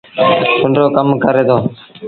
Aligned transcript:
پنڊرو 0.59 0.85
ڪم 0.95 1.07
ڪري 1.23 1.43
دو۔ 1.49 1.57